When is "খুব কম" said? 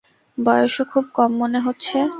0.85-1.31